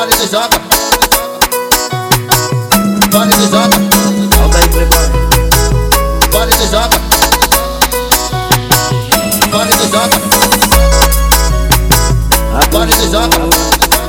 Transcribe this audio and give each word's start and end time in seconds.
Pode 0.00 0.16
do 0.16 0.26
joga. 0.30 0.58
Pode 3.12 3.36
do 3.36 3.50
joga. 3.50 3.76
Volta 4.34 4.56
aí, 4.56 4.68
playboy. 4.68 5.06
Pode 6.32 6.56
do 6.56 6.66
joga. 6.70 6.98
Pode 9.50 9.76
do 9.76 9.86
joga. 9.90 10.16
Pode 12.70 12.92
do 12.96 13.10
joga. 13.10 13.36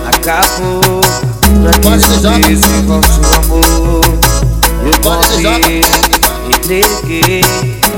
Acabou 0.07 1.01
Pra 1.61 1.73
que 1.77 2.21
joga. 2.21 2.39
esse 2.49 2.71
falso 2.87 3.21
amor 3.35 4.01
Eu 4.85 4.95
confiei, 5.03 5.81
entreguei 6.47 7.43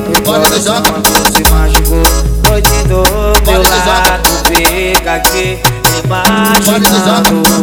Meu 0.10 0.22
coração 0.24 0.78
agora 0.78 1.32
se 1.32 1.44
machucou 1.52 2.04
Noite 2.50 2.88
do 2.88 3.04
Pode 3.44 3.52
meu 3.52 3.62
lado 3.62 4.30
Fica 4.48 5.14
aqui 5.14 5.62
Pode 6.08 6.90
do 6.90 7.63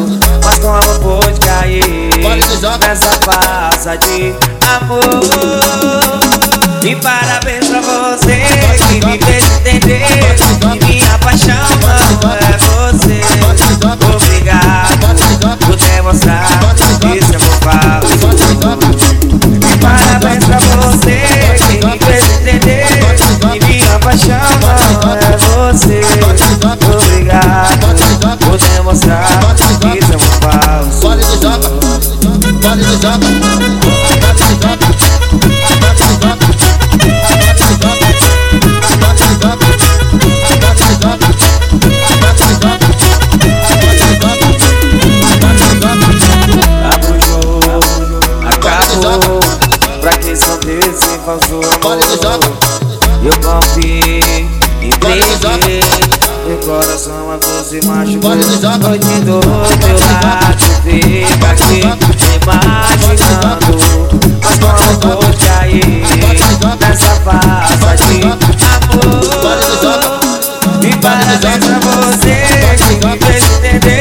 farsa 3.91 3.97
de 3.99 4.35
amor 4.77 5.01
E 6.85 6.95
parabéns 6.97 7.69
pra 7.69 7.81
você 7.81 8.45
Que 8.89 9.05
me 9.07 9.19
fez 9.19 9.45
entender 9.57 10.37
Que 10.61 10.85
minha 10.87 11.19
paixão 11.19 11.55
não 11.83 12.31
é 12.31 12.59
você. 12.59 13.21
Obrigado 14.15 15.59
por 15.67 15.77
demonstrar 15.77 16.45
é 16.45 17.21
meu 17.31 17.41
falso. 17.41 18.29
Parabéns 19.81 20.45
pra 20.45 20.59
você 20.59 21.17
que 21.67 21.85
me 21.85 21.99
fez 21.99 22.25
entender 22.41 22.87
Que 23.41 23.67
minha 23.67 23.99
paixão 23.99 24.41
não 25.03 25.15
é 25.15 25.19
você 25.37 26.01
Obrigado 26.97 28.39
por 28.39 28.59
demonstrar 28.59 29.27
é 29.83 30.07
meu 30.07 30.19
falso 30.19 31.01
Pode 31.01 31.25
do 31.25 31.41
joga. 33.03 33.50
Pra 50.01 50.11
que 50.19 50.37
só 50.37 50.57
falso 51.25 51.61
Pode 51.81 52.07
do 52.07 52.23
joga. 52.23 52.47
amor 52.47 52.57
Eu 53.25 53.33
confiei, 53.41 54.47
do 54.83 54.87
entreguei 54.87 55.81
Meu 56.47 56.59
coração 56.59 57.31
agora 57.33 57.65
se 57.65 57.81
machucou 57.87 58.21
Pode 58.21 58.45
do 58.45 58.61
joga. 58.61 58.89
Noite 58.89 59.07
do 59.21 59.41
teu 59.41 59.99
lado 59.99 60.65
Fica 60.85 61.51
aqui 61.51 61.81
imaginando 61.81 63.67
Mas 64.45 64.61
como 64.61 65.01
vou 65.01 65.23
Nessa 66.81 67.15
de 68.07 68.21
Pode 69.41 69.67
do 69.67 69.83
joga. 69.83 70.07
amor. 70.07 70.21
E 70.83 70.97
parabéns 70.97 71.65
pra 71.65 71.79
você 71.81 72.37
Que 72.77 73.07
me 73.07 73.19
fez 73.19 73.45
entender 73.65 74.00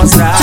por 0.00 0.08
demonstrar 0.08 0.39